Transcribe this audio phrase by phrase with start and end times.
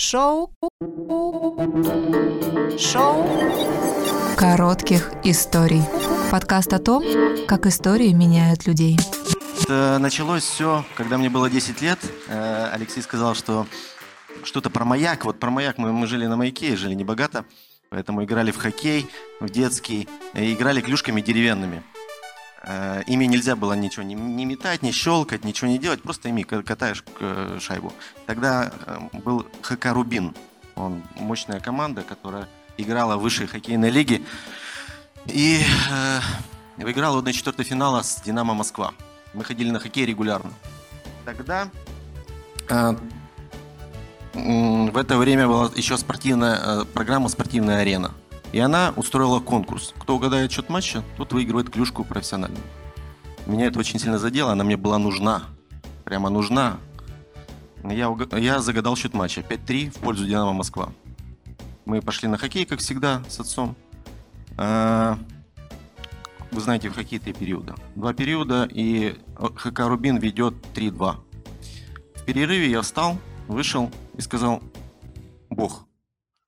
[0.00, 0.50] Шоу.
[2.78, 3.28] Шоу.
[4.34, 5.82] Коротких историй.
[6.30, 7.04] Подкаст о том,
[7.46, 8.96] как истории меняют людей.
[9.62, 11.98] Это началось все, когда мне было 10 лет.
[12.28, 13.66] Э, Алексей сказал, что
[14.42, 15.26] что-то про маяк.
[15.26, 17.44] Вот про маяк мы, мы жили на маяке, жили небогато.
[17.90, 19.06] Поэтому играли в хоккей,
[19.38, 20.08] в детский.
[20.32, 21.82] И играли клюшками деревянными.
[22.62, 26.42] Э, ими нельзя было ничего не, не метать, не щелкать, ничего не делать, просто ими
[26.42, 27.92] катаешь э, шайбу.
[28.26, 30.34] Тогда э, был ХК «Рубин».
[30.76, 34.22] Он мощная команда, которая играла в высшей хоккейной лиге.
[35.26, 36.20] И э,
[36.76, 38.92] выиграла 1-4 финала с «Динамо Москва».
[39.32, 40.52] Мы ходили на хоккей регулярно.
[41.24, 41.68] Тогда
[42.68, 42.94] э,
[44.34, 48.12] в это время была еще спортивная э, программа «Спортивная арена».
[48.52, 49.94] И она устроила конкурс.
[49.98, 52.62] Кто угадает счет матча, тот выигрывает клюшку профессиональную.
[53.46, 55.44] Меня это очень сильно задело, она мне была нужна.
[56.04, 56.78] Прямо нужна.
[57.84, 59.40] Я, я загадал счет матча.
[59.40, 60.92] 5-3 в пользу Динамо Москва.
[61.84, 63.76] Мы пошли на хоккей, как всегда, с отцом.
[64.56, 65.18] А,
[66.50, 67.74] вы знаете, в хоккее три периода.
[67.94, 69.16] Два периода, и
[69.56, 71.16] ХК Рубин ведет 3-2.
[72.16, 74.62] В перерыве я встал, вышел и сказал,
[75.48, 75.86] Бог,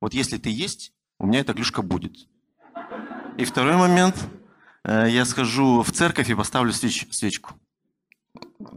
[0.00, 2.12] вот если ты есть, у меня эта клюшка будет.
[3.36, 4.16] И второй момент,
[4.84, 7.52] э, я схожу в церковь и поставлю свеч, свечку.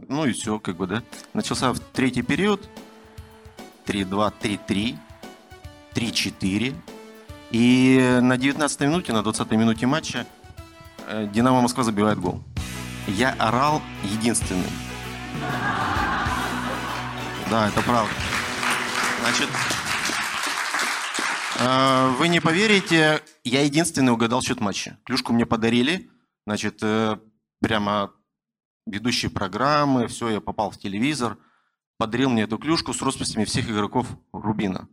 [0.08, 1.02] Ну и все, как бы, да.
[1.34, 2.68] Начался третий период.
[3.86, 4.96] 3-2, 3-3,
[5.94, 6.74] 3-4.
[7.50, 10.26] И на 19 минуте, на 20 минуте матча
[11.08, 12.42] э, Динамо Москва забивает гол.
[13.06, 14.70] Я орал единственный.
[17.50, 18.12] Да, это правда.
[19.20, 19.48] Значит,
[22.18, 24.98] вы не поверите, я единственный угадал счет матча.
[25.04, 26.10] Клюшку мне подарили,
[26.46, 27.18] значит, э,
[27.60, 28.12] прямо
[28.86, 31.38] ведущие программы, все, я попал в телевизор,
[31.98, 34.88] подарил мне эту клюшку с росписями всех игроков Рубина.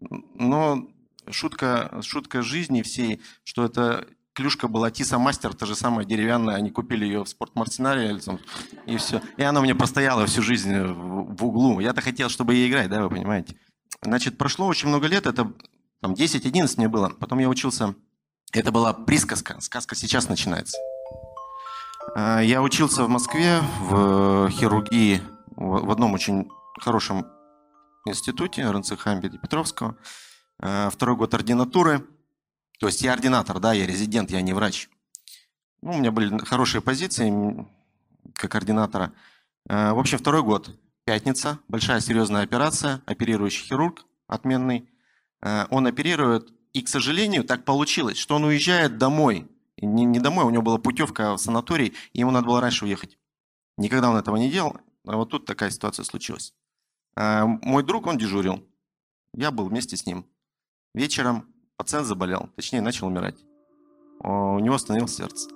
[0.00, 0.88] Но
[1.30, 6.70] шутка, шутка жизни всей, что это клюшка была Тиса Мастер, та же самая деревянная, они
[6.70, 8.18] купили ее в спортмарсенале,
[8.86, 9.22] и все.
[9.36, 11.80] И она у меня простояла всю жизнь в углу.
[11.80, 13.56] Я-то хотел, чтобы ей играть, да, вы понимаете.
[14.02, 15.52] Значит, прошло очень много лет, это
[16.04, 17.08] там 10-11 мне было.
[17.18, 17.94] Потом я учился,
[18.52, 20.76] это была присказка, сказка сейчас начинается.
[22.14, 25.22] А, я учился в Москве в хирургии
[25.56, 27.24] в одном очень хорошем
[28.04, 29.96] институте РНЦХ Амбеди Петровского.
[30.60, 32.06] А, второй год ординатуры.
[32.80, 34.90] То есть я ординатор, да, я резидент, я не врач.
[35.80, 37.32] Ну, у меня были хорошие позиции
[38.34, 39.14] как ординатора.
[39.64, 40.68] В общем, второй год.
[41.06, 44.86] Пятница, большая серьезная операция, оперирующий хирург отменный.
[45.44, 49.46] Э, он оперирует, и, к сожалению, так получилось, что он уезжает домой.
[49.76, 53.18] Не, не домой, у него была путевка в санаторий, и ему надо было раньше уехать.
[53.76, 56.54] Никогда он этого не делал, а вот тут такая ситуация случилась.
[57.16, 58.66] Э, мой друг, он дежурил.
[59.34, 60.26] Я был вместе с ним.
[60.94, 63.36] Вечером пациент заболел, точнее, начал умирать.
[64.20, 65.50] У него остановилось сердце.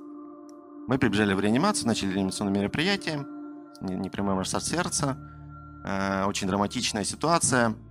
[0.86, 3.24] Мы прибежали в реанимацию, начали реанимационное мероприятие,
[3.80, 5.16] непрямой массаж сердца,
[5.86, 7.74] э, очень драматичная ситуация–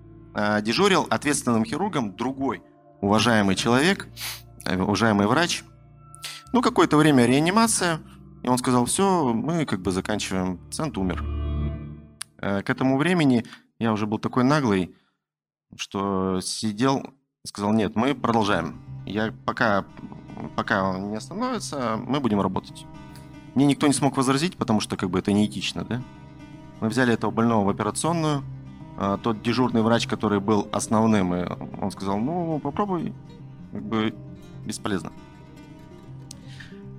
[0.62, 2.62] дежурил ответственным хирургом другой
[3.02, 4.08] уважаемый человек,
[4.66, 5.64] э, уважаемый врач.
[6.54, 8.00] Ну, какое-то время реанимация,
[8.44, 11.24] и он сказал, все, мы как бы заканчиваем, пациент умер.
[12.40, 13.46] Э, к этому времени
[13.80, 14.96] я уже был такой наглый,
[15.76, 17.14] что сидел
[17.48, 18.82] сказал, нет, мы продолжаем.
[19.06, 19.86] Я пока,
[20.56, 22.86] пока он не остановится, мы будем работать.
[23.56, 26.04] Мне никто не смог возразить, потому что как бы это неэтично, да?
[26.82, 28.44] Мы взяли этого больного в операционную,
[28.98, 31.46] а, тот дежурный врач, который был основным, и
[31.80, 33.14] он сказал, ну, попробуй,
[33.72, 34.16] как бы
[34.66, 35.12] бесполезно.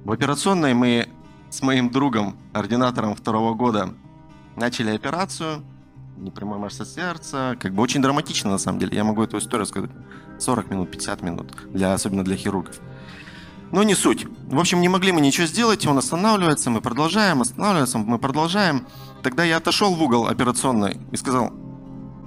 [0.04, 1.08] В операционной мы
[1.50, 3.94] с моим другом, ординатором второго года,
[4.54, 5.62] начали операцию,
[6.16, 8.96] непрямой массаж сердца, как бы очень драматично на самом деле.
[8.96, 9.90] Я могу эту историю сказать
[10.38, 12.78] 40 минут, 50 минут, для, особенно для хирургов.
[13.72, 14.26] Но не суть.
[14.46, 18.86] В общем, не могли мы ничего сделать, он останавливается, мы продолжаем, останавливается, мы продолжаем.
[19.22, 21.52] Тогда я отошел в угол операционной и сказал,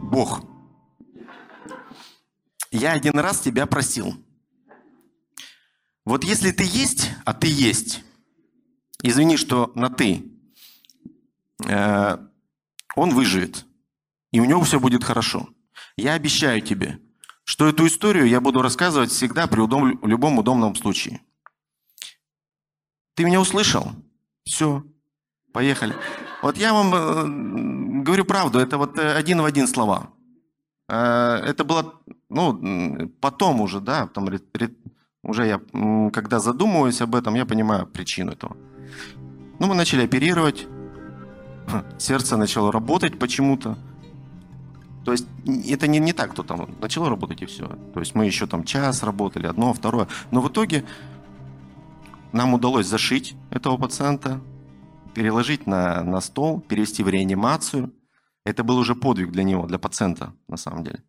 [0.02, 0.44] Бог,
[2.72, 4.16] я один раз тебя просил.
[6.06, 8.04] Вот если ты есть, а ты есть,
[9.04, 10.26] извини, что на ты,
[11.68, 12.18] э,
[12.96, 13.66] он выживет,
[14.32, 15.48] и у него все будет хорошо.
[15.96, 17.00] Я обещаю тебе,
[17.44, 21.22] что эту историю я буду рассказывать всегда при удом, любом удобном случае.
[23.14, 23.92] Ты меня услышал?
[24.46, 24.84] Все,
[25.54, 25.96] поехали.
[26.42, 30.10] Вот я вам э, говорю правду, это вот э, один в один слова.
[30.90, 31.94] Э, это было,
[32.30, 34.30] ну, потом уже, да, там,
[35.24, 35.62] уже я,
[36.12, 38.58] когда задумываюсь об этом, я понимаю причину этого.
[39.60, 40.68] Ну, мы начали оперировать,
[41.98, 43.78] сердце начало работать почему-то.
[45.06, 45.26] То есть
[45.68, 47.68] это не, не так, кто там начало работать и все.
[47.94, 50.08] То есть мы еще там час работали, одно, второе.
[50.32, 50.86] Но в итоге
[52.32, 54.42] нам удалось зашить этого пациента,
[55.14, 57.94] переложить на, на стол, перевести в реанимацию.
[58.46, 61.04] Это был уже подвиг для него, для пациента, на самом деле.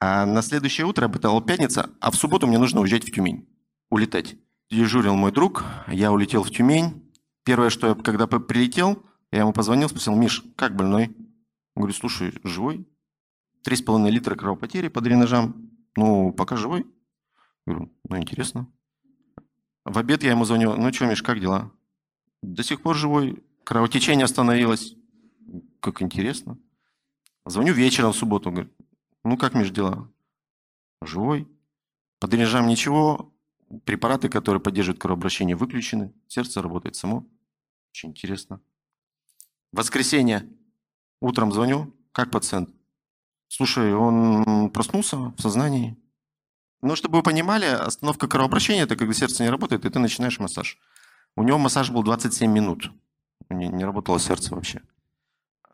[0.00, 3.48] А на следующее утро, это была пятница, а в субботу мне нужно уезжать в Тюмень,
[3.90, 4.36] улетать.
[4.70, 7.02] Дежурил мой друг, я улетел в Тюмень.
[7.44, 11.14] Первое, что я, когда прилетел, я ему позвонил, спросил, Миш, как больной?
[11.74, 12.86] Он говорит, слушай, живой?
[13.62, 15.70] Три с половиной литра кровопотери по дренажам.
[15.96, 16.86] Ну, пока живой.
[17.66, 18.68] Я говорю, ну, интересно.
[19.84, 21.70] В обед я ему звоню, ну что, Миш, как дела?
[22.46, 24.94] До сих пор живой, кровотечение остановилось.
[25.80, 26.56] Как интересно.
[27.44, 28.72] Звоню вечером в субботу, говорит,
[29.24, 30.08] ну как, Миш, дела?
[31.02, 31.48] Живой.
[32.20, 33.34] По дренажам ничего.
[33.84, 36.12] Препараты, которые поддерживают кровообращение, выключены.
[36.28, 37.26] Сердце работает само.
[37.92, 38.60] Очень интересно.
[39.72, 40.48] Воскресенье.
[41.20, 41.92] Утром звоню.
[42.12, 42.70] Как пациент?
[43.48, 45.96] Слушай, он проснулся в сознании.
[46.80, 50.78] Ну, чтобы вы понимали, остановка кровообращения– это когда сердце не работает, и ты начинаешь массаж.
[51.36, 52.90] У него массаж был 27 минут.
[53.50, 54.82] Не, не работало сердце вообще.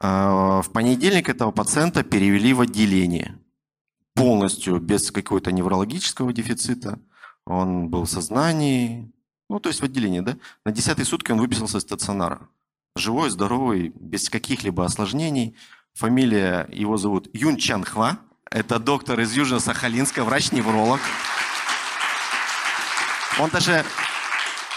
[0.01, 3.39] А, в понедельник этого пациента перевели в отделение
[4.15, 6.99] полностью без какого-то неврологического дефицита.
[7.47, 9.11] Он был в сознании,
[9.49, 10.37] ну, то есть в отделении, да.
[10.65, 12.49] На десятой сутки он выписался из стационара.
[12.97, 15.57] Живой, здоровый, без каких-либо осложнений.
[15.95, 18.19] Фамилия его зовут Юн Чан Хва.
[18.51, 21.01] Это доктор из Южно-Сахалинска, врач-невролог.
[23.39, 23.85] Он даже,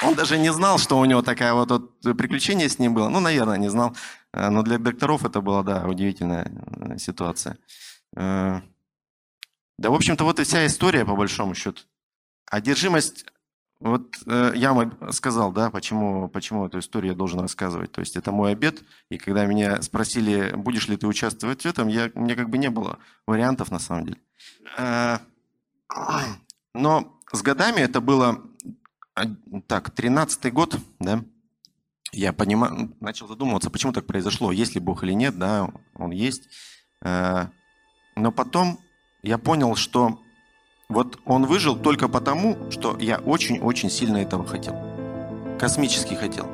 [0.04, 3.10] он даже не знал, что у него такая вот, вот приключение с ним было.
[3.10, 3.96] Ну, наверное, не знал.
[4.34, 7.58] Но для докторов это была, да, удивительная э, ситуация.
[8.16, 8.60] Э,
[9.78, 11.84] да, в общем-то, вот и вся история, по большому счету.
[12.50, 13.26] Одержимость,
[13.80, 17.92] вот э, я вам сказал, да, почему, почему эту историю я должен рассказывать.
[17.92, 21.88] То есть это мой обед, и когда меня спросили, будешь ли ты участвовать в этом,
[21.88, 24.18] я, мне как бы не было вариантов на самом деле.
[24.78, 25.18] Э,
[26.74, 28.44] но с годами это было,
[29.68, 31.24] так, 13-й год, да,
[32.12, 36.48] я понимаю, начал задумываться, почему так произошло, есть ли Бог или нет, да, он есть.
[37.02, 37.48] Э,
[38.16, 38.80] но потом
[39.24, 40.20] я понял, что
[40.88, 44.76] вот он выжил только потому, что я очень-очень сильно этого хотел.
[45.60, 46.48] Космически хотел.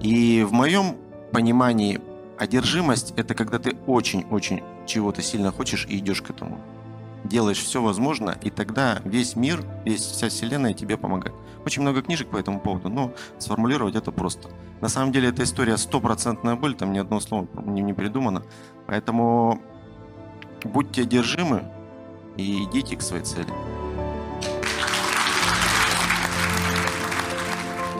[0.00, 0.96] И в моем
[1.32, 2.00] понимании
[2.38, 6.60] одержимость– это когда ты очень-очень чего-то сильно хочешь и идешь к этому.
[7.24, 11.34] Делаешь все возможное, и тогда весь мир, весь, вся вселенная тебе помогает.
[11.64, 14.48] Очень много книжек по этому поводу, но сформулировать это просто.
[14.80, 18.42] На самом деле эта история стопроцентная боль, там ни одно слово не, не придумано.
[18.86, 19.60] Поэтому
[20.64, 21.70] будьте одержимы,
[22.36, 23.52] и идите к своей цели.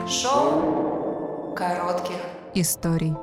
[0.09, 2.17] Шоу коротких
[2.55, 3.15] историй.